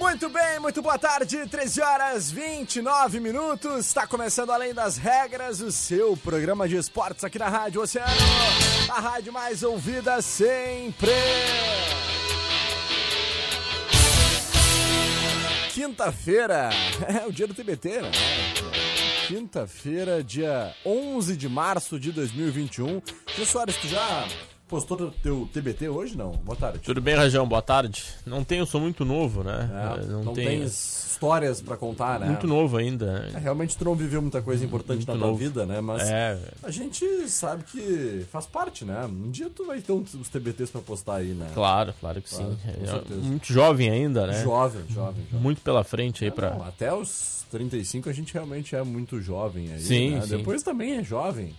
[0.00, 3.86] Muito bem, muito boa tarde, 13 horas 29 minutos.
[3.86, 8.10] Está começando Além das Regras, o seu programa de esportes aqui na Rádio Oceano,
[8.88, 11.12] a rádio mais ouvida sempre.
[15.74, 16.70] Quinta-feira,
[17.06, 18.10] é o dia do TBT, né?
[19.28, 23.02] Quinta-feira, dia 11 de março de 2021.
[23.36, 24.26] Gê Soares, tu já
[24.70, 26.30] postou teu, teu TBT hoje, não?
[26.30, 26.78] Boa tarde.
[26.78, 27.46] Tudo bem, Rajão?
[27.46, 28.04] Boa tarde.
[28.24, 29.68] Não tenho, sou muito novo, né?
[30.00, 30.48] É, não, não tenho.
[30.48, 32.26] tens histórias pra contar, né?
[32.28, 33.28] Muito novo ainda.
[33.34, 35.38] É, realmente tu não viveu muita coisa importante Muito na tua novo.
[35.38, 35.80] vida, né?
[35.80, 39.04] Mas É, a gente sabe que faz parte, né?
[39.06, 41.50] Um dia tu vai ter uns TBTs pra postar aí, né?
[41.52, 43.12] claro, claro que Claro, sim.
[43.12, 44.42] É, muito jovem ainda, né?
[44.42, 45.40] Jovem, jovem, jovem.
[45.42, 46.50] Muito pela frente aí pra.
[46.54, 50.20] Não, até os 35 a gente realmente é muito jovem aí, Sim, né?
[50.22, 50.36] sim.
[50.36, 51.52] Depois também é jovem.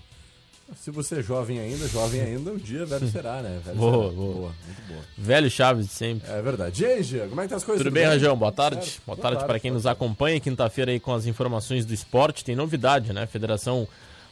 [0.75, 3.59] Se você é jovem ainda, jovem ainda, um dia velho será, né?
[3.63, 4.13] Velho Boa, será.
[4.15, 4.55] boa.
[4.65, 5.01] muito boa.
[5.17, 6.31] Velho Chaves de sempre.
[6.31, 6.83] É verdade.
[6.83, 7.83] E aí, Gia, como é que tá as coisas?
[7.83, 8.35] Tudo bem, Rajão?
[8.37, 8.85] Boa tarde.
[8.85, 9.01] Certo.
[9.05, 10.39] Boa tarde para quem nos acompanha.
[10.39, 12.43] Quinta-feira aí com as informações do esporte.
[12.45, 13.25] Tem novidade, né?
[13.27, 13.87] Federação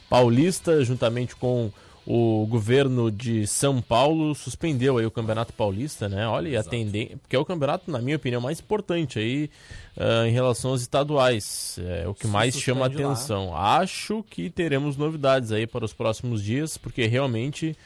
[0.08, 1.70] Paulista, juntamente com
[2.06, 6.26] o governo de São Paulo, suspendeu aí o Campeonato Paulista, né?
[6.26, 7.16] Olha, e a tendência.
[7.18, 9.50] Porque é o campeonato, na minha opinião, mais importante aí
[9.96, 11.78] ah, em relação aos estaduais.
[11.78, 13.12] É o que Se mais chama a suspende lá.
[13.12, 13.56] atenção.
[13.56, 17.76] Acho que teremos novidades aí para os próximos dias, porque realmente.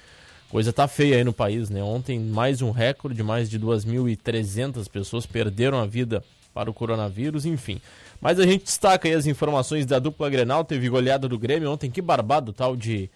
[0.50, 1.82] Coisa tá feia aí no país, né?
[1.82, 7.80] Ontem mais um recorde, mais de 2.300 pessoas perderam a vida para o coronavírus, enfim.
[8.20, 11.90] Mas a gente destaca aí as informações da dupla Grenal, teve goleada do Grêmio ontem,
[11.90, 13.10] que barbado tal de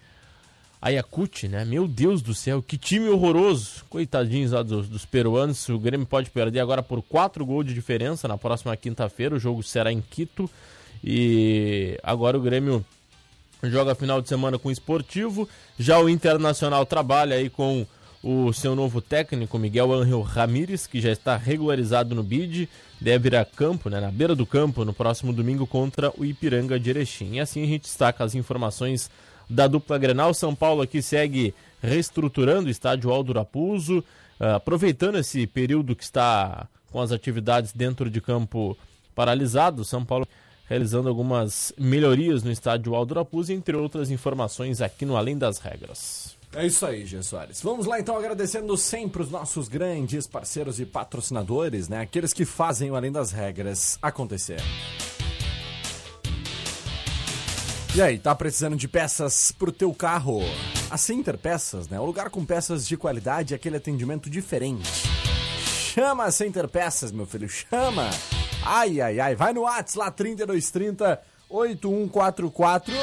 [0.81, 1.65] Ayacucho, né?
[1.65, 3.83] Meu Deus do céu, que time horroroso.
[3.89, 8.27] Coitadinhos lá dos, dos peruanos, o Grêmio pode perder agora por 4 gols de diferença
[8.27, 10.49] na próxima quinta-feira, o jogo será em Quito.
[11.03, 12.85] E agora o Grêmio
[13.63, 15.49] joga final de semana com o Esportivo.
[15.77, 17.85] Já o Internacional trabalha aí com
[18.23, 22.69] o seu novo técnico, Miguel Ángel Ramírez, que já está regularizado no BID.
[23.01, 26.79] Deve ir a campo, né, na beira do campo, no próximo domingo contra o Ipiranga
[26.79, 27.35] de Erechim.
[27.35, 29.09] E assim a gente destaca as informações
[29.49, 30.33] da dupla Grenal.
[30.33, 34.03] São Paulo aqui segue reestruturando o estádio Aldo Raposo,
[34.39, 38.77] ah, aproveitando esse período que está com as atividades dentro de campo
[39.15, 39.83] paralisado.
[39.83, 40.27] São Paulo
[40.67, 46.37] realizando algumas melhorias no estádio Aldo Raposo, entre outras informações aqui no Além das Regras.
[46.53, 47.61] É isso aí, Gia Soares.
[47.61, 52.01] Vamos lá então agradecendo sempre os nossos grandes parceiros e patrocinadores, né?
[52.01, 54.59] Aqueles que fazem o Além das Regras acontecer.
[57.95, 60.41] E aí, tá precisando de peças pro teu carro?
[60.91, 61.99] A Center Peças, né?
[61.99, 65.07] O lugar com peças de qualidade e aquele atendimento diferente.
[65.65, 68.09] Chama a Center Peças, meu filho, chama!
[68.63, 71.19] Ai, ai, ai, vai no Whats lá, 3230
[71.49, 72.93] 8144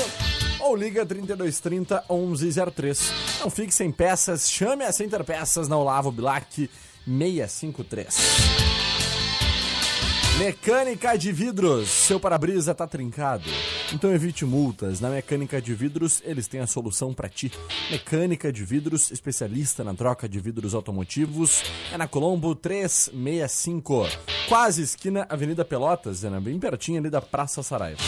[0.61, 3.13] ou liga 3230 1103.
[3.41, 6.71] Não fique sem peças, chame a Center Peças na Olavo Bilac
[7.05, 8.76] 653.
[10.39, 11.89] Mecânica de vidros.
[11.89, 13.49] Seu para-brisa tá trincado.
[13.95, 15.01] Então evite multas.
[15.01, 17.51] Na Mecânica de Vidros, eles têm a solução para ti.
[17.91, 24.07] Mecânica de Vidros, especialista na troca de vidros automotivos, é na Colombo 365.
[24.47, 26.39] Quase esquina Avenida Pelotas, né?
[26.39, 28.03] bem pertinho ali da Praça Saraiva.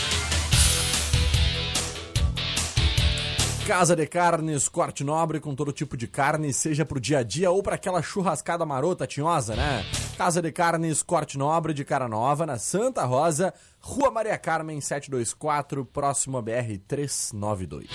[3.69, 7.51] Casa de Carnes, corte nobre com todo tipo de carne, seja pro dia a dia
[7.51, 9.85] ou para aquela churrascada marota tinhosa, né?
[10.17, 15.85] Casa de Carnes, corte nobre de cara nova, na Santa Rosa, Rua Maria Carmen 724,
[15.85, 17.91] próximo a BR 392.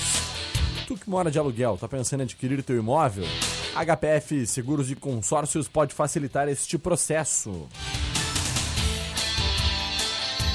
[0.86, 3.26] Tu que mora de aluguel, tá pensando em adquirir teu imóvel?
[3.74, 7.68] HPF Seguros e Consórcios pode facilitar este processo.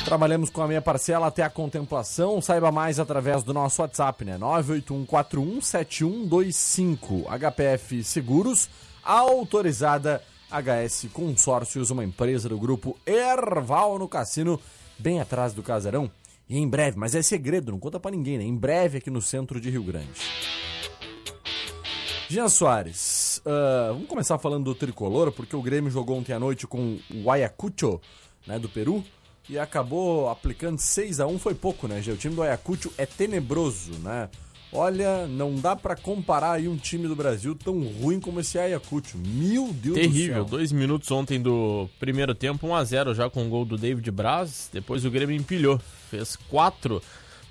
[0.08, 2.40] Trabalhamos com a minha parcela até a contemplação.
[2.40, 4.38] Saiba mais através do nosso WhatsApp, né?
[4.38, 7.26] 981417125.
[7.28, 8.70] HPF Seguros,
[9.04, 14.58] autorizada HS Consórcios, uma empresa do grupo Erval no Cassino,
[14.98, 16.10] bem atrás do casarão.
[16.48, 18.44] E em breve, mas é segredo, não conta para ninguém, né?
[18.44, 20.08] Em breve aqui no centro de Rio Grande.
[22.30, 26.66] Jean Soares, uh, vamos começar falando do tricolor, porque o Grêmio jogou ontem à noite
[26.66, 28.00] com o Ayacucho,
[28.46, 29.04] né, do Peru
[29.48, 32.02] e acabou aplicando 6 a 1 foi pouco, né?
[32.06, 34.28] O time do Ayacucho é tenebroso, né?
[34.70, 39.16] Olha, não dá para comparar aí um time do Brasil tão ruim como esse Ayacucho.
[39.16, 40.44] Meu Deus Terrível.
[40.44, 40.58] do céu.
[40.58, 44.10] Dois minutos ontem do primeiro tempo, 1 a 0 já com o gol do David
[44.10, 44.68] Braz.
[44.70, 45.80] Depois o Grêmio empilhou.
[46.10, 47.02] Fez quatro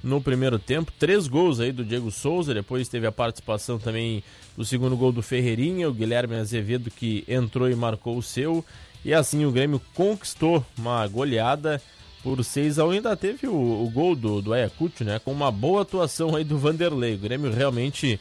[0.04, 0.92] no primeiro tempo.
[1.00, 2.54] Três gols aí do Diego Souza.
[2.54, 4.24] Depois teve a participação também
[4.56, 8.64] do segundo gol do Ferreirinha, o Guilherme Azevedo que entrou e marcou o seu.
[9.04, 11.82] E assim o Grêmio conquistou uma goleada
[12.24, 15.20] por 6 a 1 ainda teve o, o, gol do, do Ayacucho, né?
[15.20, 17.16] Com uma boa atuação aí do Vanderlei.
[17.16, 18.20] O Grêmio realmente,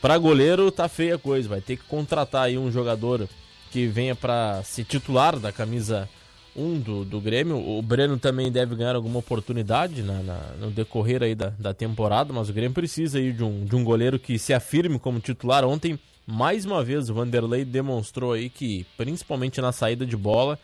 [0.00, 1.48] para goleiro, tá feia a coisa.
[1.48, 3.26] Vai ter que contratar aí um jogador
[3.70, 6.08] que venha para se titular da camisa
[6.54, 7.56] 1 do, do Grêmio.
[7.56, 12.32] O Breno também deve ganhar alguma oportunidade na, na, no decorrer aí da, da temporada,
[12.32, 15.64] mas o Grêmio precisa aí de um, de um goleiro que se afirme como titular.
[15.64, 20.58] Ontem mais uma vez, o Vanderlei demonstrou aí que, principalmente na saída de bola,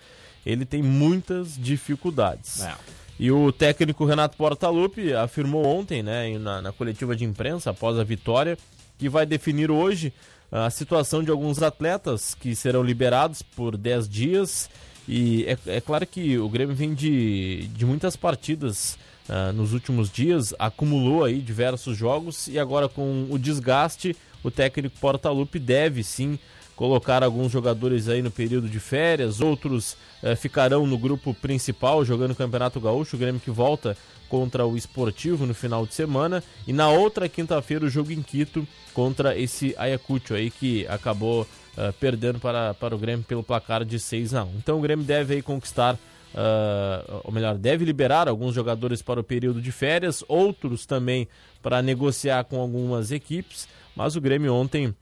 [0.44, 2.62] ele tem muitas dificuldades.
[2.62, 2.74] É.
[3.18, 8.02] E o técnico Renato Portaluppi afirmou ontem, né, na, na, coletiva de imprensa, após a
[8.02, 8.58] vitória,
[8.98, 10.12] que vai definir hoje
[10.50, 14.70] a situação de alguns atletas que serão liberados por 10 dias.
[15.06, 18.98] E é, é claro que o Grêmio vem de, de muitas partidas
[19.28, 24.98] uh, nos últimos dias, acumulou aí diversos jogos e agora com o desgaste o técnico
[24.98, 26.38] Portaluppi deve sim
[26.74, 32.32] colocar alguns jogadores aí no período de férias, outros eh, ficarão no grupo principal jogando
[32.32, 33.96] o Campeonato Gaúcho, o Grêmio que volta
[34.28, 38.66] contra o Esportivo no final de semana e na outra quinta-feira o jogo em Quito
[38.94, 44.00] contra esse Ayacucho aí que acabou uh, perdendo para, para o Grêmio pelo placar de
[44.00, 44.48] 6 a 1.
[44.56, 45.98] Então o Grêmio deve aí conquistar
[46.34, 51.28] Uh, ou melhor, deve liberar alguns jogadores para o período de férias, outros também
[51.62, 53.68] para negociar com algumas equipes.
[53.94, 54.94] Mas o Grêmio ontem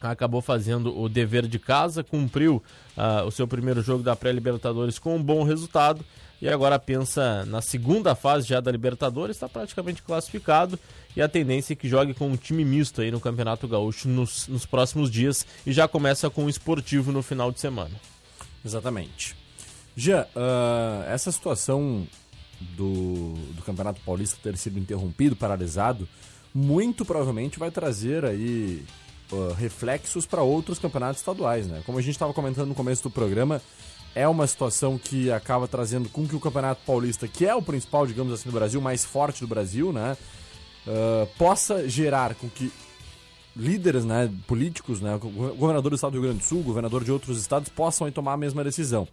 [0.00, 2.62] acabou fazendo o dever de casa, cumpriu
[2.96, 6.04] uh, o seu primeiro jogo da pré-Libertadores com um bom resultado
[6.40, 10.78] e agora pensa na segunda fase já da Libertadores, está praticamente classificado
[11.14, 14.48] e a tendência é que jogue com um time misto aí no Campeonato Gaúcho nos,
[14.48, 17.94] nos próximos dias e já começa com o esportivo no final de semana.
[18.64, 19.39] Exatamente.
[20.00, 22.06] Já, uh, essa situação
[22.74, 26.08] do, do Campeonato Paulista ter sido interrompido, paralisado,
[26.54, 28.82] muito provavelmente vai trazer aí
[29.30, 31.82] uh, reflexos para outros campeonatos estaduais, né?
[31.84, 33.60] Como a gente estava comentando no começo do programa,
[34.14, 38.06] é uma situação que acaba trazendo com que o Campeonato Paulista, que é o principal,
[38.06, 40.16] digamos assim, do Brasil, mais forte do Brasil, né?
[40.86, 42.72] Uh, possa gerar com que
[43.54, 47.38] líderes né, políticos, né, governador do estado do Rio Grande do Sul, governador de outros
[47.38, 49.06] estados, possam tomar a mesma decisão.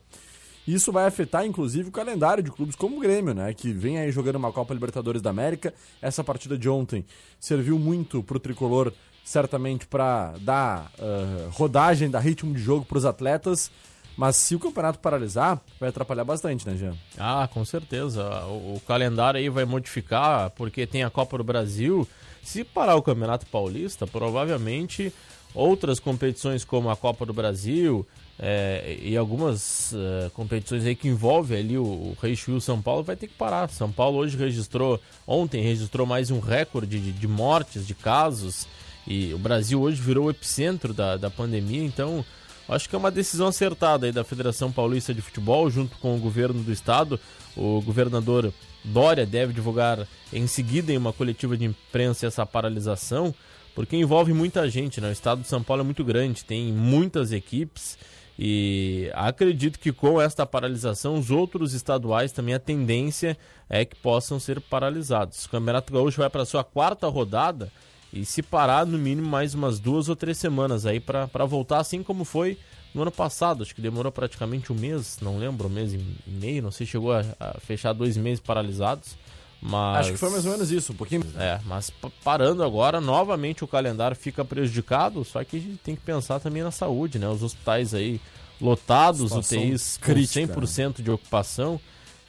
[0.68, 3.54] Isso vai afetar, inclusive, o calendário de clubes como o Grêmio, né?
[3.54, 5.74] Que vem aí jogando uma Copa Libertadores da América.
[6.02, 7.06] Essa partida de ontem
[7.40, 8.92] serviu muito pro tricolor,
[9.24, 13.72] certamente, para dar uh, rodagem, dar ritmo de jogo para os atletas.
[14.18, 16.98] Mas se o campeonato paralisar, vai atrapalhar bastante, né, Jean?
[17.18, 18.28] Ah, com certeza.
[18.48, 22.06] O, o, calendário aí vai modificar, porque tem a Copa do Brasil.
[22.44, 25.14] Se parar o Campeonato Paulista, provavelmente
[25.54, 28.06] outras competições como a Copa do Brasil,
[28.40, 33.04] é, e algumas uh, competições aí que envolvem ali o, o Rei Chuí São Paulo
[33.04, 33.70] vai ter que parar.
[33.70, 38.68] São Paulo hoje registrou, ontem registrou mais um recorde de, de mortes, de casos,
[39.08, 42.24] e o Brasil hoje virou o epicentro da, da pandemia, então
[42.70, 46.20] acho que é uma decisão acertada aí da Federação Paulista de Futebol, junto com o
[46.20, 47.20] governo do estado.
[47.56, 48.54] O governador
[48.84, 53.34] Dória deve divulgar em seguida em uma coletiva de imprensa essa paralisação,
[53.74, 55.10] porque envolve muita gente, né?
[55.10, 57.98] O estado de São Paulo é muito grande, tem muitas equipes
[58.40, 64.40] e acredito que com esta paralisação, os outros estaduais também a tendência é que possam
[64.40, 65.46] ser paralisados.
[65.46, 67.72] O Campeonato Gaúcho vai para sua quarta rodada
[68.14, 72.04] e se parar no mínimo mais umas duas ou três semanas aí para voltar, assim
[72.04, 72.58] como foi
[72.94, 73.64] no ano passado.
[73.64, 77.14] Acho que demorou praticamente um mês, não lembro, um mês e meio, não sei, chegou
[77.14, 79.18] a, a fechar dois meses paralisados.
[79.62, 80.02] Mas...
[80.02, 81.24] Acho que foi mais ou menos isso, um pouquinho.
[81.38, 81.92] É, mas
[82.24, 86.64] parando agora, novamente o calendário fica prejudicado, só que a gente tem que pensar também
[86.64, 87.28] na saúde, né?
[87.28, 88.22] Os hospitais aí
[88.62, 91.04] lotados, Situação UTIs crítica, com 100% né?
[91.04, 91.80] de ocupação.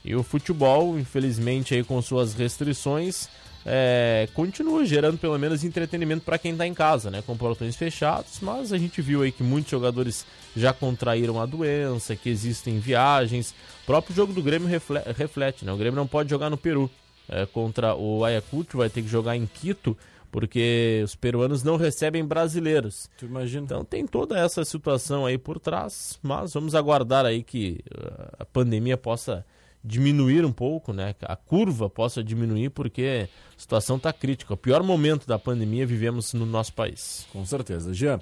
[0.04, 3.28] E o futebol, infelizmente, aí com suas restrições,
[3.66, 7.23] é, continua gerando pelo menos entretenimento para quem está em casa, né?
[7.26, 10.25] Com portões fechados, mas a gente viu aí que muitos jogadores
[10.56, 13.50] já contraíram a doença, que existem viagens.
[13.82, 14.68] O próprio jogo do Grêmio
[15.14, 15.73] reflete, né?
[15.73, 16.90] O Grêmio não pode jogar no Peru
[17.28, 19.97] é, contra o Ayacucho, vai ter que jogar em Quito
[20.30, 23.11] porque os peruanos não recebem brasileiros.
[23.18, 23.64] Tu imagina?
[23.64, 28.44] Então tem toda essa situação aí por trás, mas vamos aguardar aí que uh, a
[28.44, 29.44] pandemia possa
[29.82, 31.14] diminuir um pouco, né?
[31.23, 34.54] A curva possa diminuir porque a situação está crítica.
[34.54, 37.26] O pior momento da pandemia vivemos no nosso país.
[37.32, 37.94] Com certeza.
[37.94, 38.20] Jean,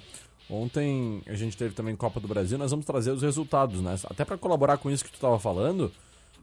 [0.49, 3.95] ontem a gente teve também Copa do Brasil, nós vamos trazer os resultados, né?
[4.05, 5.91] Até para colaborar com isso que tu estava falando,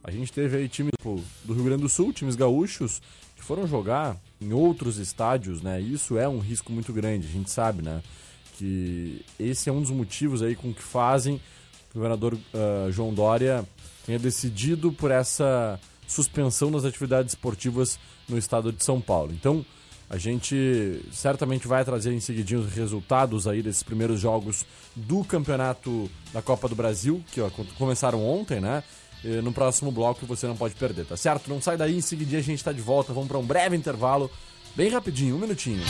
[0.04, 0.92] a gente teve aí times
[1.44, 3.00] do Rio Grande do Sul, times gaúchos,
[3.34, 5.80] que foram jogar em outros estádios, né?
[5.80, 8.02] Isso é um risco muito grande, a gente sabe, né?
[8.58, 11.40] Que esse é um dos motivos aí com que fazem
[11.90, 13.64] o governador uh, João Dória
[14.04, 19.32] tenha decidido por essa suspensão das atividades esportivas no estado de São Paulo.
[19.32, 19.64] Então,
[20.10, 26.10] a gente certamente vai trazer em seguidinho os resultados aí desses primeiros jogos do campeonato
[26.32, 28.82] da Copa do Brasil, que ó, começaram ontem, né?
[29.42, 31.48] No próximo bloco você não pode perder, tá certo?
[31.48, 34.30] Não sai daí, em seguidinho a gente tá de volta, vamos para um breve intervalo,
[34.76, 35.82] bem rapidinho, um minutinho.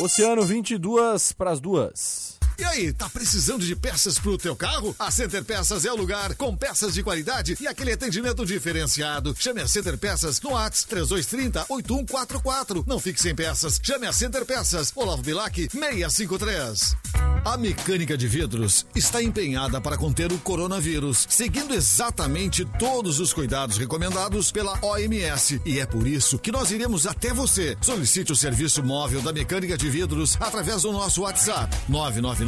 [0.00, 2.27] Oceano 22 para as duas.
[2.60, 4.92] E aí, tá precisando de peças pro teu carro?
[4.98, 9.32] A Center Peças é o lugar, com peças de qualidade e aquele atendimento diferenciado.
[9.38, 12.84] Chame a Center Peças no Whats 3230 8144.
[12.84, 13.78] Não fique sem peças.
[13.80, 16.96] Chame a Center Peças, Olavo Bilac 653.
[17.44, 23.78] A mecânica de vidros está empenhada para conter o coronavírus, seguindo exatamente todos os cuidados
[23.78, 25.62] recomendados pela OMS.
[25.64, 27.76] E é por isso que nós iremos até você.
[27.80, 32.47] Solicite o serviço móvel da mecânica de vidros através do nosso WhatsApp 999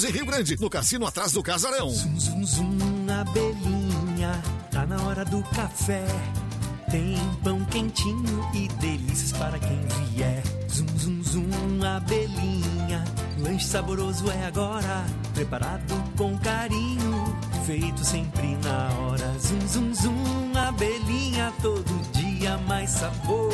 [0.03, 1.89] em Rio Grande, no cassino atrás do casarão.
[1.89, 4.41] Zum, zum, zum, abelhinha,
[4.71, 6.05] tá na hora do café.
[6.89, 9.79] Tem pão quentinho e delícias para quem
[10.13, 10.43] vier.
[10.67, 13.03] Zum, zum, zum, abelhinha.
[13.39, 15.05] Lanche saboroso é agora.
[15.33, 17.37] Preparado com carinho.
[17.65, 19.33] Feito sempre na hora.
[19.39, 21.53] Zum, zum, zum, abelhinha.
[21.61, 23.53] Todo dia mais sabor.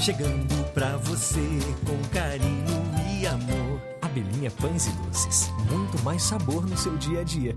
[0.00, 2.82] Chegando pra você com carinho
[3.20, 3.91] e amor.
[4.12, 5.50] Abelhinha Pães e Doces.
[5.70, 7.56] Muito mais sabor no seu dia a dia.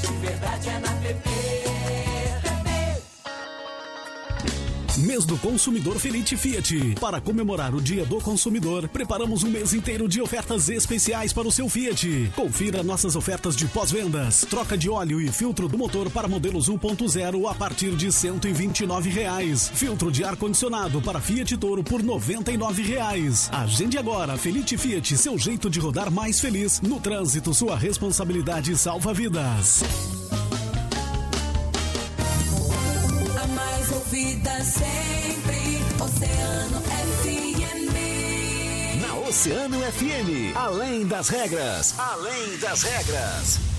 [5.01, 6.95] Mês do Consumidor Felite Fiat.
[6.99, 11.51] Para comemorar o Dia do Consumidor, preparamos um mês inteiro de ofertas especiais para o
[11.51, 12.31] seu Fiat.
[12.35, 14.45] Confira nossas ofertas de pós-vendas.
[14.47, 19.71] Troca de óleo e filtro do motor para modelos 1.0 a partir de 129 reais.
[19.73, 23.49] Filtro de ar-condicionado para Fiat Toro por 99 reais.
[23.51, 26.79] Agende agora, Felite Fiat, seu jeito de rodar mais feliz.
[26.79, 29.83] No trânsito, sua responsabilidade salva vidas.
[34.41, 35.81] Ouvida sempre.
[36.03, 36.81] Oceano
[37.21, 37.91] FM.
[39.01, 40.55] Na Oceano FM.
[40.55, 41.93] Além das regras.
[41.97, 43.70] Além das regras.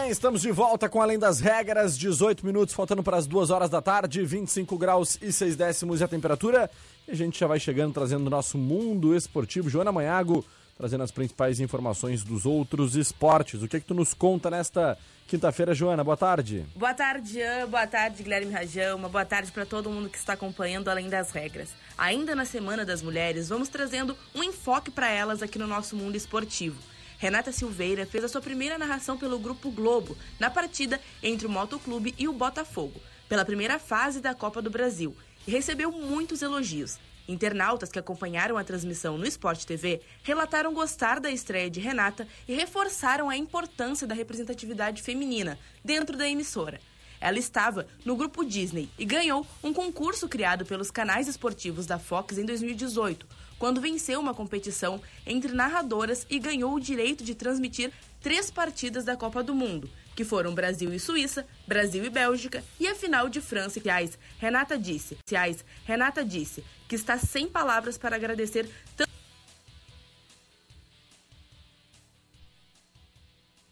[0.00, 3.68] Bem, estamos de volta com Além das Regras, 18 minutos, faltando para as 2 horas
[3.68, 6.70] da tarde, 25 graus e 6 décimos a temperatura.
[7.06, 9.68] E a gente já vai chegando trazendo o nosso mundo esportivo.
[9.68, 10.44] Joana Manhago,
[10.76, 13.60] trazendo as principais informações dos outros esportes.
[13.60, 16.04] O que é que tu nos conta nesta quinta-feira, Joana?
[16.04, 16.64] Boa tarde.
[16.76, 17.66] Boa tarde, Jean.
[17.66, 18.98] Boa tarde, Guilherme Rajão.
[18.98, 21.70] Uma boa tarde para todo mundo que está acompanhando Além das Regras.
[21.96, 26.16] Ainda na Semana das Mulheres, vamos trazendo um enfoque para elas aqui no nosso mundo
[26.16, 26.78] esportivo.
[27.18, 32.14] Renata Silveira fez a sua primeira narração pelo Grupo Globo na partida entre o Motoclube
[32.16, 36.96] e o Botafogo, pela primeira fase da Copa do Brasil, e recebeu muitos elogios.
[37.26, 42.54] Internautas que acompanharam a transmissão no Sport TV relataram gostar da estreia de Renata e
[42.54, 46.80] reforçaram a importância da representatividade feminina dentro da emissora.
[47.20, 52.38] Ela estava no grupo Disney e ganhou um concurso criado pelos canais esportivos da Fox
[52.38, 53.26] em 2018,
[53.58, 59.16] quando venceu uma competição entre narradoras e ganhou o direito de transmitir três partidas da
[59.16, 63.40] Copa do Mundo, que foram Brasil e Suíça, Brasil e Bélgica e a final de
[63.40, 64.18] França e.
[64.38, 69.07] Renata disse, Reais, Renata disse que está sem palavras para agradecer tanto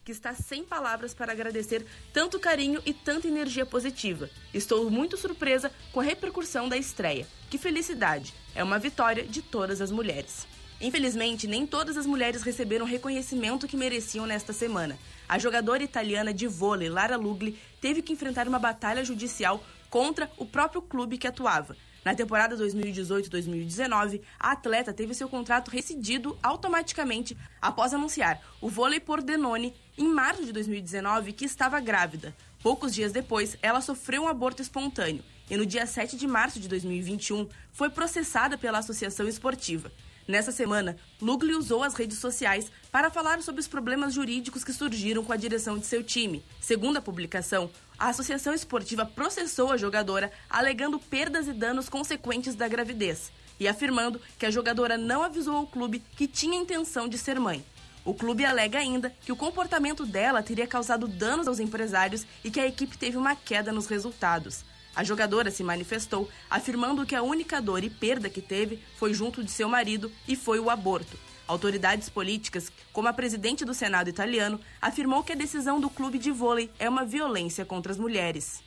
[0.07, 4.29] que está sem palavras para agradecer tanto carinho e tanta energia positiva.
[4.53, 7.27] Estou muito surpresa com a repercussão da estreia.
[7.49, 8.33] Que felicidade!
[8.55, 10.47] É uma vitória de todas as mulheres.
[10.79, 14.97] Infelizmente, nem todas as mulheres receberam o reconhecimento que mereciam nesta semana.
[15.27, 20.45] A jogadora italiana de vôlei, Lara Lugli, teve que enfrentar uma batalha judicial contra o
[20.45, 21.75] próprio clube que atuava.
[22.07, 29.21] Na temporada 2018-2019, a atleta teve seu contrato rescindido automaticamente após anunciar o vôlei por
[29.21, 32.33] Denone em março de 2019 que estava grávida.
[32.63, 36.69] Poucos dias depois, ela sofreu um aborto espontâneo e no dia 7 de março de
[36.69, 39.91] 2021 foi processada pela Associação Esportiva.
[40.27, 45.23] Nessa semana, Lugli usou as redes sociais para falar sobre os problemas jurídicos que surgiram
[45.23, 46.43] com a direção de seu time.
[46.59, 52.67] Segundo a publicação, a Associação Esportiva processou a jogadora alegando perdas e danos consequentes da
[52.67, 57.39] gravidez e afirmando que a jogadora não avisou ao clube que tinha intenção de ser
[57.39, 57.63] mãe.
[58.03, 62.59] O clube alega ainda que o comportamento dela teria causado danos aos empresários e que
[62.59, 64.63] a equipe teve uma queda nos resultados.
[64.97, 69.43] A jogadora se manifestou, afirmando que a única dor e perda que teve foi junto
[69.43, 71.15] de seu marido e foi o aborto.
[71.47, 76.31] Autoridades políticas, como a presidente do Senado italiano, afirmou que a decisão do clube de
[76.31, 78.66] vôlei é uma violência contra as mulheres.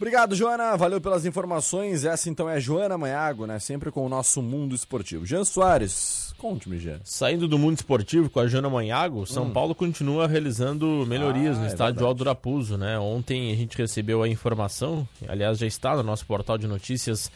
[0.00, 0.76] Obrigado, Joana.
[0.76, 2.04] Valeu pelas informações.
[2.04, 3.58] Essa então é Joana Maiago, né?
[3.58, 5.26] Sempre com o nosso mundo esportivo.
[5.26, 7.00] Jean Soares, conte-me, Jean.
[7.02, 9.50] Saindo do mundo esportivo com a Joana Manhago, São Hum.
[9.52, 12.06] Paulo continua realizando melhorias Ah, no é estádio.
[12.06, 12.96] Aldo Raposo, né?
[12.96, 17.28] Ontem a gente recebeu a informação, aliás já está no nosso portal de notícias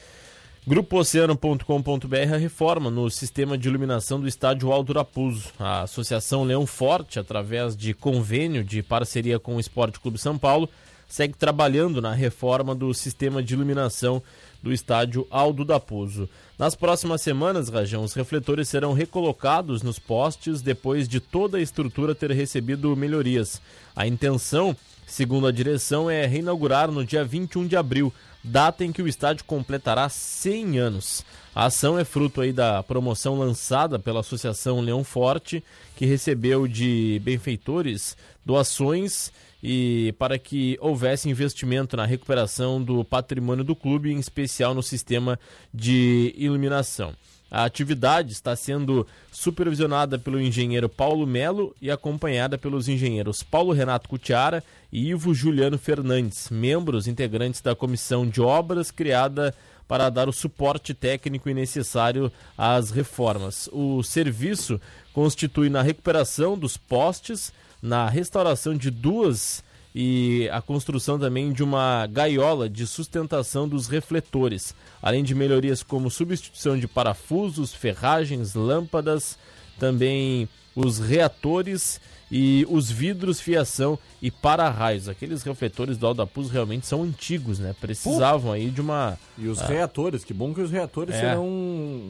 [0.64, 5.48] grupooceano.com.br a reforma no sistema de iluminação do estádio Aldo Raposo.
[5.58, 10.68] A Associação Leão Forte, através de convênio de parceria com o Esporte Clube São Paulo,
[11.12, 14.22] segue trabalhando na reforma do sistema de iluminação
[14.62, 16.26] do estádio Aldo Raposo.
[16.58, 22.14] Nas próximas semanas, Rajão, os refletores serão recolocados nos postes depois de toda a estrutura
[22.14, 23.60] ter recebido melhorias.
[23.94, 24.74] A intenção,
[25.06, 28.10] segundo a direção, é reinaugurar no dia 21 de abril,
[28.42, 31.22] data em que o estádio completará 100 anos.
[31.54, 35.62] A ação é fruto aí da promoção lançada pela Associação Leão Forte,
[35.94, 39.30] que recebeu de benfeitores doações
[39.62, 45.38] e para que houvesse investimento na recuperação do patrimônio do clube, em especial no sistema
[45.72, 47.14] de iluminação.
[47.50, 54.08] A atividade está sendo supervisionada pelo engenheiro Paulo Melo e acompanhada pelos engenheiros Paulo Renato
[54.08, 59.54] Cutiara e Ivo Juliano Fernandes, membros integrantes da comissão de obras criada
[59.86, 63.68] para dar o suporte técnico e necessário às reformas.
[63.70, 64.80] O serviço
[65.12, 69.64] constitui na recuperação dos postes, na restauração de duas
[69.94, 76.10] e a construção também de uma gaiola de sustentação dos refletores, além de melhorias como
[76.10, 79.36] substituição de parafusos, ferragens, lâmpadas,
[79.78, 82.00] também os reatores
[82.34, 85.06] e os vidros, fiação e para-raios.
[85.06, 87.74] Aqueles refletores do Aldapuz realmente são antigos, né?
[87.78, 89.18] Precisavam aí de uma...
[89.36, 91.20] E os ah, reatores, que bom que os reatores É.
[91.20, 91.46] serão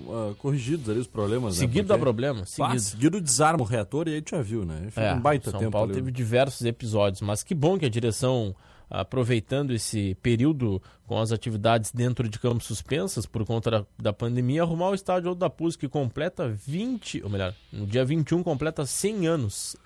[0.08, 1.56] ah, corrigidos ali, os problemas.
[1.56, 1.96] Seguido né?
[1.96, 2.78] dá problema, seguido.
[2.78, 4.86] seguido desarma o reator e aí tu já viu, né?
[4.90, 5.94] Fica um baita São tempo Paulo ali.
[5.94, 8.54] teve diversos episódios, mas que bom que a direção,
[8.88, 14.90] aproveitando esse período com as atividades dentro de campos suspensas por conta da, pandemia, arrumar
[14.90, 19.76] o estádio da Puz, que completa 20, ou melhor, no dia 21 completa 100 anos.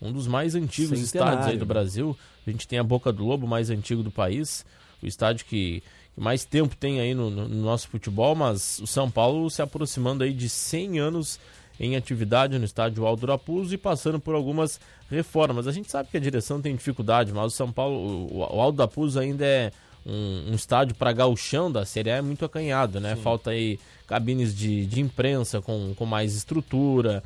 [0.00, 1.66] Um dos mais antigos Centenário, estádios aí do?
[1.66, 2.16] Brasil.
[2.46, 4.64] A gente tem a Boca do Lobo, mais antigo do país.
[5.02, 5.82] O estádio que,
[6.14, 9.62] que mais tempo tem aí no, no- no nosso futebol, mas o São Paulo se
[9.62, 11.40] aproximando aí de 100 anos
[11.78, 14.80] em atividade no estádio Aldo Raposo e passando por algumas
[15.10, 15.66] reformas.
[15.66, 17.96] A gente sabe que a direção tem dificuldade, mas o São Paulo,
[18.30, 19.70] o, o Aldo Raposo ainda é
[20.06, 23.14] um, um estádio para gauchão da Série A é muito acanhado, né?
[23.14, 23.22] Sim.
[23.22, 27.22] Falta aí cabines de, de imprensa com, com mais estrutura,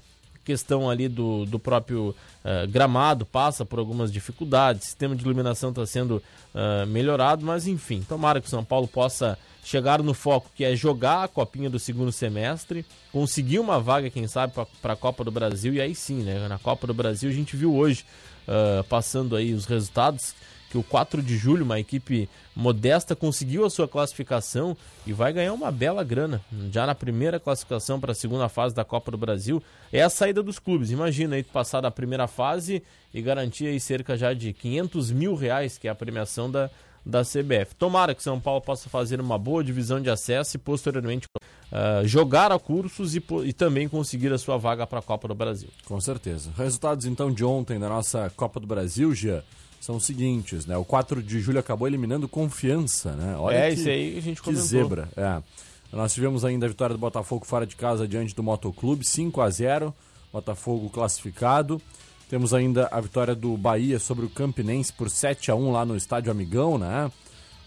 [0.50, 5.86] questão ali do, do próprio uh, gramado passa por algumas dificuldades, sistema de iluminação está
[5.86, 10.64] sendo uh, melhorado, mas enfim, tomara que o São Paulo possa chegar no foco que
[10.64, 15.22] é jogar a copinha do segundo semestre, conseguir uma vaga, quem sabe, para a Copa
[15.22, 16.48] do Brasil, e aí sim, né?
[16.48, 18.04] Na Copa do Brasil a gente viu hoje,
[18.48, 20.34] uh, passando aí os resultados,
[20.70, 25.52] que o 4 de julho, uma equipe modesta, conseguiu a sua classificação e vai ganhar
[25.52, 26.40] uma bela grana.
[26.70, 29.61] Já na primeira classificação para a segunda fase da Copa do Brasil,
[29.92, 30.92] é a saída dos clubes.
[30.92, 35.76] Imagina aí passar da primeira fase e garantir aí cerca já de 500 mil reais,
[35.76, 36.70] que é a premiação da,
[37.04, 37.74] da CBF.
[37.76, 41.26] Tomara que São Paulo possa fazer uma boa divisão de acesso e posteriormente
[41.72, 45.35] uh, jogar a cursos e, e, também conseguir a sua vaga para a Copa do
[45.35, 45.68] Brasil.
[45.85, 46.52] Com certeza.
[46.56, 49.44] Resultados então de ontem da nossa Copa do Brasil, Gia
[49.80, 50.76] são os seguintes, né?
[50.76, 53.34] O 4 de julho acabou eliminando confiança, né?
[53.36, 54.62] Olha é, que, isso aí a gente comentou.
[54.62, 55.42] Que zebra, é.
[55.90, 59.50] Nós tivemos ainda a vitória do Botafogo fora de casa diante do Motoclube, 5 a
[59.50, 59.94] 0
[60.32, 61.82] Botafogo classificado.
[62.28, 65.96] Temos ainda a vitória do Bahia sobre o Campinense por 7 a 1 lá no
[65.96, 67.10] Estádio Amigão, né?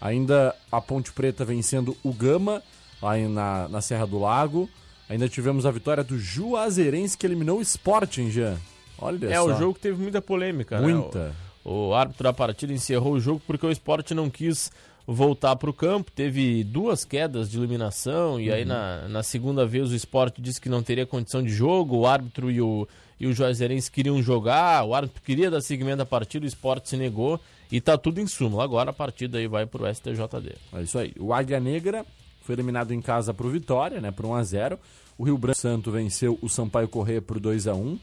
[0.00, 2.62] Ainda a Ponte Preta vencendo o Gama
[3.02, 4.70] lá na, na Serra do Lago.
[5.06, 8.56] Ainda tivemos a vitória do Juazeirense que eliminou o Sporting, Jean.
[8.96, 9.44] Olha é, só.
[9.44, 11.28] o jogo teve muita polêmica, muita.
[11.28, 11.34] né?
[11.64, 14.70] O árbitro da partida encerrou o jogo porque o esporte não quis
[15.06, 16.10] voltar para o campo.
[16.10, 18.54] Teve duas quedas de iluminação e uhum.
[18.54, 21.96] aí na, na segunda vez o esporte disse que não teria condição de jogo.
[21.96, 22.86] O árbitro e o,
[23.18, 24.84] e o Juazeirense queriam jogar.
[24.84, 27.40] O árbitro queria dar seguimento à partida, o esporte se negou
[27.72, 28.64] e tá tudo em súmula.
[28.64, 30.56] Agora a partida aí vai para o STJD.
[30.74, 31.14] É isso aí.
[31.18, 32.04] O Águia Negra
[32.42, 34.78] foi eliminado em casa para o Vitória, né, por 1 a 0
[35.16, 37.98] O Rio Branco Santo venceu o Sampaio Corrêa por 2 a 1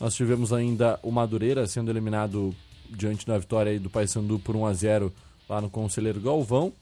[0.00, 2.54] Nós tivemos ainda o Madureira sendo eliminado
[2.94, 5.12] diante da vitória do Paysandu por 1 a 0
[5.48, 6.72] lá no Conselheiro Galvão.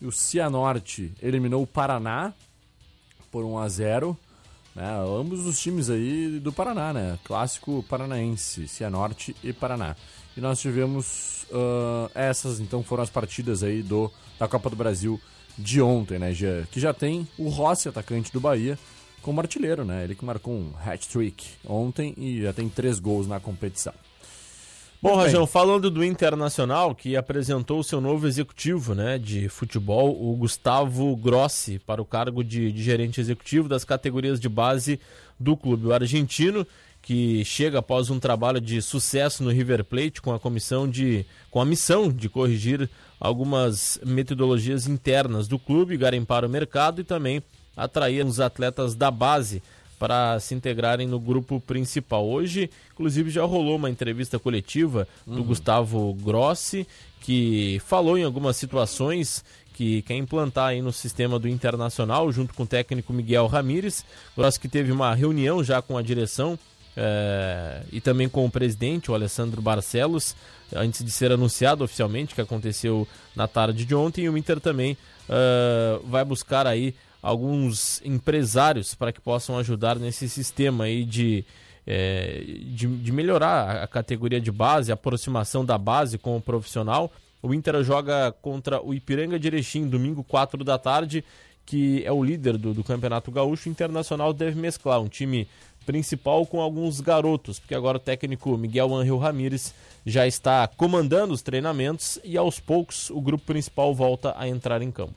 [0.00, 2.32] E o Cianorte eliminou o Paraná
[3.30, 4.18] por 1 a 0
[4.76, 4.84] né?
[5.18, 7.18] Ambos os times aí do Paraná, né?
[7.24, 9.96] Clássico paranaense, Cianorte e Paraná.
[10.36, 15.18] E nós tivemos uh, essas, então foram as partidas aí do, da Copa do Brasil
[15.56, 16.34] de ontem, né?
[16.34, 18.78] Já, que já tem o Rossi, atacante do Bahia,
[19.22, 20.04] como artilheiro, né?
[20.04, 23.94] Ele que marcou um hat-trick ontem e já tem três gols na competição.
[25.00, 30.34] Bom, Rajão, falando do Internacional, que apresentou o seu novo executivo né, de futebol, o
[30.34, 34.98] Gustavo Grossi, para o cargo de, de gerente executivo das categorias de base
[35.38, 35.86] do clube.
[35.86, 36.66] O argentino,
[37.02, 41.60] que chega após um trabalho de sucesso no River Plate com a comissão de com
[41.60, 47.42] a missão de corrigir algumas metodologias internas do clube, garimpar o mercado e também
[47.76, 49.62] atrair os atletas da base
[49.98, 52.26] para se integrarem no grupo principal.
[52.26, 55.44] Hoje, inclusive, já rolou uma entrevista coletiva do uhum.
[55.44, 56.86] Gustavo Grossi,
[57.20, 62.62] que falou em algumas situações que quer implantar aí no sistema do Internacional, junto com
[62.62, 64.04] o técnico Miguel Ramírez.
[64.36, 66.58] Grossi que teve uma reunião já com a direção
[66.96, 70.34] é, e também com o presidente, o Alessandro Barcelos,
[70.74, 74.24] antes de ser anunciado oficialmente, que aconteceu na tarde de ontem.
[74.24, 74.96] E o Inter também
[75.28, 76.94] é, vai buscar aí
[77.26, 81.44] alguns empresários para que possam ajudar nesse sistema aí de,
[81.84, 87.10] é, de, de, melhorar a categoria de base, a aproximação da base com o profissional.
[87.42, 91.24] O Inter joga contra o Ipiranga de Erechim, domingo 4 da tarde,
[91.64, 93.68] que é o líder do, do Campeonato Gaúcho.
[93.68, 95.48] O Internacional deve mesclar um time
[95.84, 101.42] principal com alguns garotos, porque agora o técnico Miguel Angel Ramírez já está comandando os
[101.42, 105.14] treinamentos e aos poucos o grupo principal volta a entrar em campo.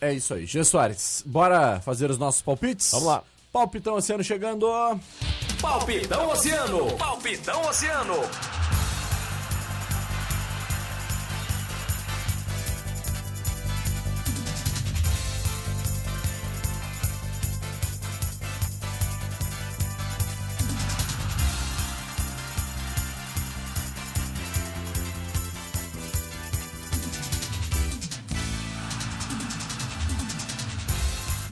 [0.00, 0.46] É isso aí.
[0.46, 2.90] Gê Soares, bora fazer os nossos palpites?
[2.90, 3.22] Vamos lá.
[3.52, 4.66] Palpitão Oceano chegando.
[5.60, 6.96] Palpitão Oceano.
[6.98, 8.14] Palpitão Oceano.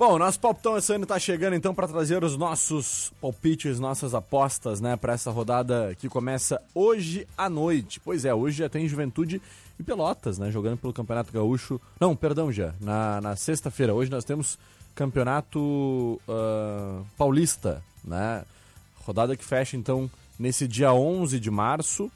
[0.07, 4.79] Bom, nosso palpitão esse ano tá chegando então para trazer os nossos palpites, nossas apostas,
[4.79, 7.99] né, para essa rodada que começa hoje à noite.
[8.01, 9.41] Pois é, hoje já tem Juventude
[9.81, 11.81] e Pelotas, né, jogando pelo Campeonato Gaúcho.
[11.99, 13.95] Não, perdão, já, na, na sexta-feira.
[13.95, 14.59] Hoje nós temos
[14.95, 18.45] Campeonato uh, Paulista, né,
[19.07, 22.13] rodada que fecha então nesse dia 11 de março.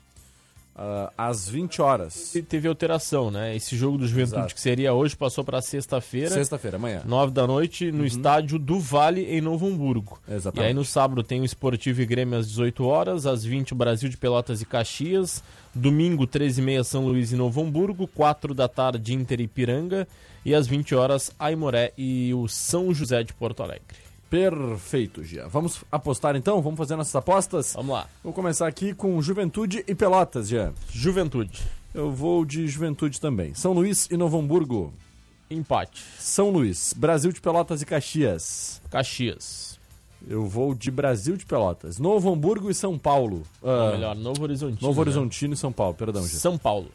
[0.80, 2.34] Ah, às 20 horas.
[2.36, 3.56] E teve alteração, né?
[3.56, 4.54] Esse jogo do Juventude Exato.
[4.54, 6.30] que seria hoje passou para sexta-feira.
[6.30, 7.02] Sexta-feira, amanhã.
[7.04, 10.20] Nove da noite, no estádio do Vale, em Novo Hamburgo.
[10.28, 10.64] Exatamente.
[10.64, 13.76] E aí no sábado tem o Esportivo e Grêmio às 18 horas, às 20 o
[13.76, 15.42] Brasil de Pelotas e Caxias,
[15.74, 20.06] domingo 13h30 São Luís e Novo Hamburgo, 4 da tarde Inter e Piranga
[20.44, 24.07] e às 20 horas Aimoré e o São José de Porto Alegre.
[24.30, 25.48] Perfeito, Gia.
[25.48, 26.60] Vamos apostar então?
[26.60, 27.72] Vamos fazer nossas apostas?
[27.74, 28.06] Vamos lá.
[28.22, 30.72] Vou começar aqui com Juventude e Pelotas, Gia.
[30.92, 31.62] Juventude.
[31.94, 33.54] Eu vou de Juventude também.
[33.54, 34.92] São Luís e Novo Hamburgo.
[35.50, 36.02] Empate.
[36.18, 36.92] São Luís.
[36.94, 38.82] Brasil de Pelotas e Caxias.
[38.90, 39.78] Caxias.
[40.26, 41.98] Eu vou de Brasil de Pelotas.
[41.98, 43.42] Novo Hamburgo e São Paulo.
[43.62, 44.86] Ah, melhor, Novo Horizontino.
[44.86, 45.00] Novo né?
[45.02, 46.38] Horizontino e São Paulo, perdão, Gia.
[46.38, 46.90] São Paulo.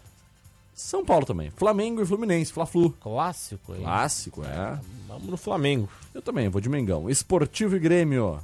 [0.74, 1.50] São Paulo também.
[1.52, 2.92] Flamengo e Fluminense, Fla-Flu.
[3.00, 3.82] Clássico, hein?
[3.82, 4.80] Clássico, é.
[5.08, 5.88] Vamos no Flamengo.
[6.14, 7.10] Eu também, vou de Mengão.
[7.10, 8.40] Esportivo e Grêmio.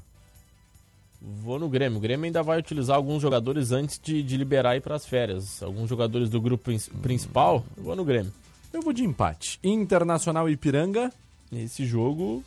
[1.21, 1.97] Vou no Grêmio.
[1.97, 5.61] O Grêmio ainda vai utilizar alguns jogadores antes de, de liberar ir para as férias.
[5.61, 7.65] Alguns jogadores do grupo prin- principal.
[7.75, 8.31] Eu vou no Grêmio.
[8.71, 9.59] Eu vou de empate.
[9.63, 11.11] Internacional e Ipiranga.
[11.51, 12.43] Esse jogo.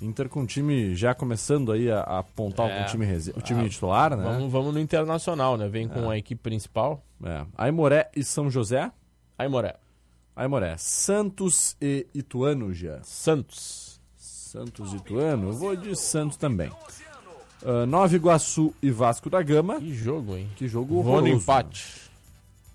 [0.00, 2.78] Inter com o time já começando aí a, a apontar É.
[2.78, 4.22] com o time, o time Ah, titular, né?
[4.24, 5.68] Vamos, vamos no Internacional, né?
[5.68, 7.02] Vem com a equipe principal.
[7.22, 7.44] É.
[7.56, 8.90] Aimoré e São José.
[9.38, 9.76] Aimoré.
[10.34, 10.76] Aimoré.
[10.76, 13.00] Santos e Ituano já.
[13.02, 14.00] Santos.
[14.16, 15.48] Santos e Ituano.
[15.48, 16.70] Eu vou de Santos também.
[17.64, 19.80] Ah, Nova Iguaçu e Vasco da Gama.
[19.80, 20.48] Que jogo, hein?
[20.56, 21.34] Que jogo Vou no horroroso.
[21.42, 22.08] empate.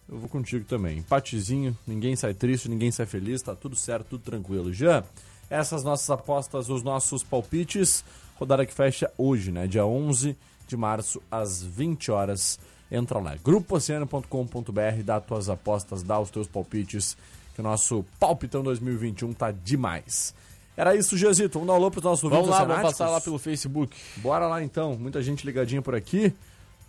[0.10, 0.98] Eu vou contigo também.
[1.00, 4.72] Empatezinho, ninguém sai triste, ninguém sai feliz, tá tudo certo, tudo tranquilo.
[4.74, 5.04] Jean,
[5.50, 8.04] essas nossas apostas, os nossos palpites,
[8.36, 9.66] rodada que fecha hoje, né?
[9.66, 12.60] Dia 11 de março, às 20 horas.
[12.94, 17.18] Entra lá, grupooceano.com.br, dá as tuas apostas, dá os teus palpites,
[17.56, 20.36] que o nosso palpitão 2021 tá demais.
[20.78, 21.54] Era isso, Giazito.
[21.54, 23.98] Vamos dar um alô pros nossos Vamos ouvintes lá, vamos passar lá pelo Facebook.
[24.18, 26.34] Bora lá então, muita gente ligadinha por aqui.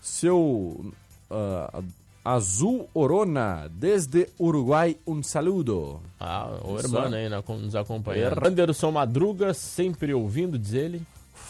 [0.02, 0.92] Seu
[1.30, 1.82] ah,
[2.24, 6.00] Azul Orona, desde Uruguai, um saludo.
[6.20, 8.38] Ah, o irmão aí né, com- nos acompanhando.
[8.38, 11.02] Er- Anderson Madruga, sempre ouvindo, diz ele.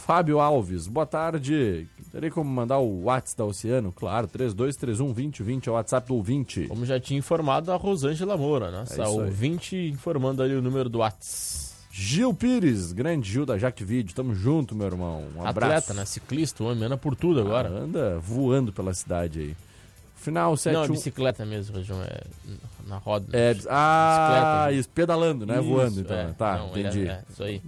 [0.05, 1.89] Fábio Alves, boa tarde.
[2.13, 3.91] Terei como mandar o WhatsApp da Oceano?
[3.91, 6.67] Claro, 3231-2020 é o WhatsApp do ouvinte.
[6.69, 9.09] Como já tinha informado a Rosângela Moura, É nossa isso aí.
[9.09, 11.65] ouvinte, informando ali o número do WhatsApp.
[11.91, 15.25] Gil Pires, grande Gil da Jaque Vídeo, tamo junto, meu irmão.
[15.37, 15.73] Um abraço.
[15.77, 16.05] Atleta, né?
[16.05, 17.71] Ciclista, o homem anda por tudo agora.
[17.71, 19.57] Ah, anda voando pela cidade aí.
[20.17, 20.93] Final Não, é 71.
[20.95, 22.21] bicicleta mesmo, João, é
[22.87, 23.27] na roda.
[23.33, 24.73] É, ah, Bicicleta.
[24.81, 25.61] isso, pedalando, né?
[25.61, 26.17] Isso, Voando, então.
[26.17, 26.27] é.
[26.33, 27.09] Tá, Não, é- entendi.
[27.09, 27.63] é, isso aí.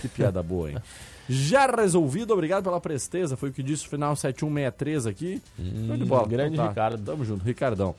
[0.00, 0.78] Que piada boa, hein?
[1.28, 3.36] Já resolvido, obrigado pela presteza.
[3.36, 5.42] Foi o que disse o final 7163 aqui.
[5.86, 6.24] Show de bola.
[6.24, 7.04] Hum, grande Então tá, Ricardo.
[7.04, 7.94] Tamo junto, Ricardão.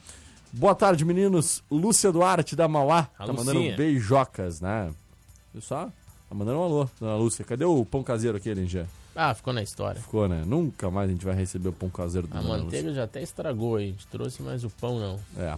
[0.51, 1.63] Boa tarde, meninos.
[1.71, 3.07] Lúcia Duarte da Mauá.
[3.17, 3.77] A tá mandando Lucinha.
[3.77, 4.91] beijocas, né?
[5.53, 5.85] Viu só?
[6.27, 7.45] Tá mandando um alô, dona Lúcia.
[7.45, 8.85] Cadê o pão caseiro aquele, já?
[9.15, 10.01] Ah, ficou na história.
[10.01, 10.43] Ficou, né?
[10.45, 13.77] Nunca mais a gente vai receber o pão caseiro do A manteiga já até estragou
[13.77, 13.85] aí.
[13.85, 15.19] A gente trouxe mais o pão, não.
[15.37, 15.55] É.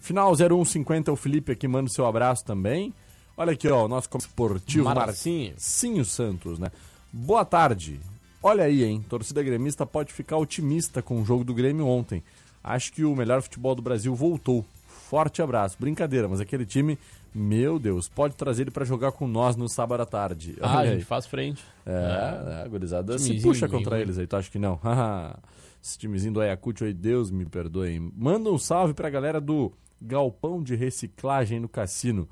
[0.00, 2.94] Final 0150, o Felipe aqui manda o seu abraço também.
[3.36, 5.50] Olha aqui, ó, o nosso esportivo Marcinho.
[5.50, 6.70] Marcinho Santos, né?
[7.12, 8.00] Boa tarde.
[8.42, 9.04] Olha aí, hein?
[9.08, 12.22] Torcida gremista pode ficar otimista com o jogo do Grêmio ontem.
[12.64, 14.64] Acho que o melhor futebol do Brasil voltou.
[14.86, 15.76] Forte abraço.
[15.78, 16.98] Brincadeira, mas aquele time,
[17.34, 20.56] meu Deus, pode trazer ele pra jogar com nós no sábado à tarde.
[20.60, 21.62] Ah, a gente faz frente.
[21.84, 24.80] É, é, a gurizada se puxa contra eles aí, tu acha que não?
[25.82, 27.90] Esse timezinho do Ayacucho aí, Deus me perdoe.
[27.90, 28.12] hein?
[28.16, 32.28] Manda um salve pra galera do Galpão de Reciclagem no Cassino.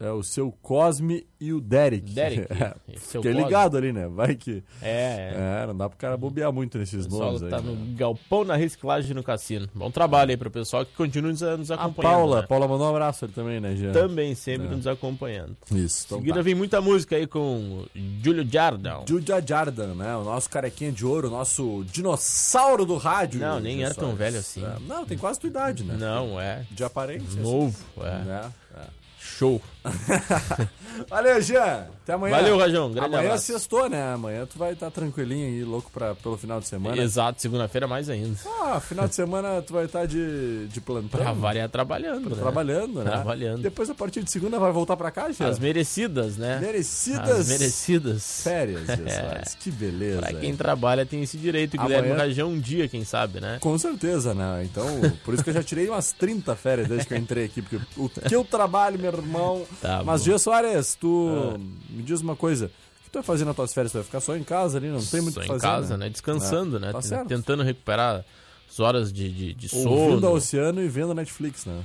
[0.00, 2.12] É, o seu Cosme e o Derek.
[2.12, 3.44] Derek, É, Fiquei Cosme.
[3.44, 4.06] ligado ali, né?
[4.06, 4.62] Vai que...
[4.80, 5.62] É, é.
[5.62, 7.50] É, não dá pro cara bobear muito nesses O nomes aí.
[7.50, 7.70] tá né?
[7.72, 9.68] no galpão na reciclagem no cassino.
[9.74, 12.12] Bom trabalho aí pro pessoal que continua nos, nos A acompanhando.
[12.14, 12.46] Paula, né?
[12.46, 13.90] Paula mandou um abraço ali também, né, Jean?
[13.92, 14.70] Também sempre É.
[14.70, 15.56] nos acompanhando.
[15.72, 16.42] Isso, Em então seguida tá.
[16.42, 17.84] vem muita música aí com
[18.22, 19.04] Júlio Jardão.
[19.08, 20.14] Julia Jardan, né?
[20.16, 23.40] O nosso carequinha de ouro, o nosso dinossauro do rádio.
[23.40, 24.62] Não, nem era tão velho assim.
[24.86, 25.96] Não, tem quase tua idade, né?
[25.98, 26.64] Não, é.
[26.70, 27.40] De aparência.
[27.42, 28.18] Novo, é.
[28.24, 28.52] Né?
[28.76, 28.82] É.
[29.20, 29.60] Show.
[31.08, 31.86] Valeu, Jean.
[32.02, 32.36] Até amanhã.
[32.36, 32.90] Valeu, Rajão.
[32.90, 33.44] Grande amanhã abraço.
[33.52, 34.12] sextou, né?
[34.14, 37.00] Amanhã tu vai estar tranquilinho aí, louco pra, pelo final de semana.
[37.00, 38.36] Exato, segunda-feira mais ainda.
[38.62, 41.20] Ah, final de semana tu vai estar de, de plantão.
[41.20, 42.36] Pra variar trabalhando, né?
[42.36, 43.10] Trabalhando, né?
[43.10, 43.62] Trabalhando.
[43.62, 45.48] Depois, a partir de segunda, vai voltar pra cá, Jean?
[45.48, 46.58] As merecidas, né?
[46.60, 48.42] Merecidas As merecidas.
[48.42, 49.42] férias, É.
[49.60, 50.20] Que beleza.
[50.20, 50.56] Pra quem hein?
[50.56, 51.76] trabalha tem esse direito.
[51.78, 53.58] Guilherme Amanhã- Rajão um dia, quem sabe, né?
[53.60, 54.62] Com certeza, né?
[54.64, 54.86] Então,
[55.24, 57.78] por isso que eu já tirei umas 30 férias desde que eu entrei aqui, porque
[57.96, 59.62] o que eu trabalho, meu irmão.
[59.80, 60.22] Tá Mas.
[60.24, 61.56] Gia Soares, tu
[61.90, 62.66] me diz uma coisa.
[62.66, 63.92] O que tu vai fazer nas tuas férias?
[63.92, 64.88] Tu vai ficar só em casa ali?
[64.88, 65.62] Não tem muito o Só que em fazer.
[65.62, 66.08] casa, né?
[66.10, 66.92] Descansando, É, né?
[66.92, 67.24] Tá.
[67.24, 68.24] Tentando recuperar
[68.70, 70.26] as horas de, de, de Ouvindo sono.
[70.26, 71.80] ao oceano e vendo Netflix, né?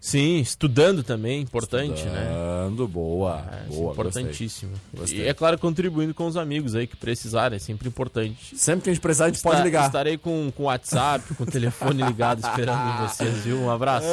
[0.00, 2.22] Sim, estudando também, importante, né?
[2.22, 4.72] Estudando, boa, É, boa, importantíssimo.
[4.94, 5.20] Gostei.
[5.20, 8.56] E é claro, contribuindo com os amigos aí que precisarem, é sempre importante.
[8.56, 9.86] Sempre que a gente precisar, a gente pode Esta- ligar.
[9.86, 13.58] Estarei com o WhatsApp, com o telefone ligado esperando vocês, viu?
[13.58, 14.06] Um abraço.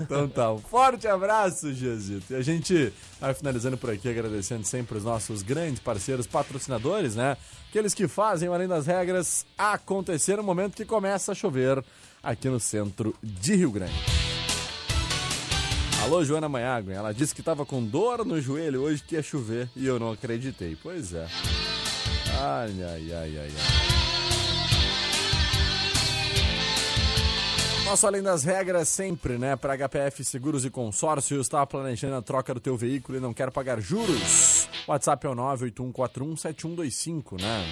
[0.00, 2.32] Então tá, um forte abraço, Jezito.
[2.32, 7.36] E a gente vai finalizando por aqui, agradecendo sempre os nossos grandes parceiros patrocinadores, né?
[7.68, 11.84] Aqueles que fazem, além das regras, acontecer no momento que começa a chover
[12.22, 13.92] aqui no centro de Rio Grande.
[16.04, 19.70] Alô, Joana Maiago, ela disse que tava com dor no joelho hoje que ia chover
[19.74, 20.76] e eu não acreditei.
[20.82, 21.26] Pois é.
[22.42, 23.50] Ai, ai, ai, ai, ai.
[27.86, 29.56] Nosso Além das Regras sempre, né?
[29.56, 33.50] Para HPF Seguros e Consórcios, está planejando a troca do teu veículo e não quer
[33.50, 34.68] pagar juros?
[34.86, 37.64] WhatsApp é o 981417125, né?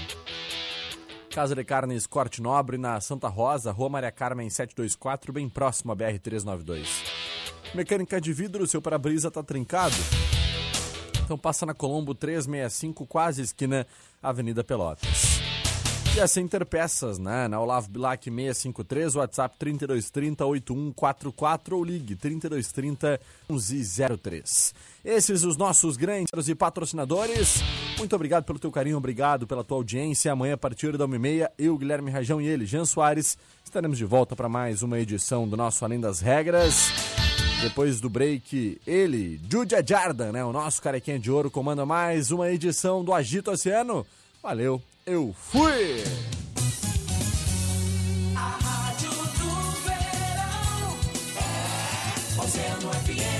[1.30, 5.96] Casa de Carnes Corte Nobre na Santa Rosa, Rua Maria Carmen 724, bem próximo à
[5.96, 7.11] BR-392.
[7.74, 9.94] Mecânica de vidro, seu para-brisa tá trincado?
[11.24, 13.86] Então passa na Colombo 365, quase esquina
[14.22, 15.40] Avenida Pelotas.
[16.14, 17.48] E a Center Peças, né?
[17.48, 24.74] Na Olavo Bilac 653, WhatsApp 3230-8144 ou ligue 3230-1103.
[25.02, 27.62] Esses os nossos grandes e patrocinadores.
[27.96, 30.30] Muito obrigado pelo teu carinho, obrigado pela tua audiência.
[30.30, 34.36] Amanhã, a partir da 1h30, eu, Guilherme Rajão e ele, Jean Soares, estaremos de volta
[34.36, 36.92] para mais uma edição do nosso Além das Regras.
[37.62, 40.44] Depois do break, ele, Judia Jardan, né?
[40.44, 44.04] O nosso carequinha de ouro, comanda mais uma edição do Agito Oceano.
[44.42, 46.02] Valeu, eu fui!
[48.34, 49.50] A Rádio do
[49.84, 50.98] Verão
[51.38, 53.31] é Oceano FM.